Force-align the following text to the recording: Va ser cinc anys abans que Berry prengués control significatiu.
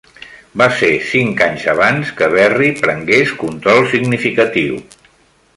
Va 0.61 0.67
ser 0.77 0.87
cinc 1.09 1.43
anys 1.49 1.67
abans 1.75 2.15
que 2.21 2.31
Berry 2.37 2.71
prengués 2.81 3.37
control 3.45 3.89
significatiu. 3.95 4.85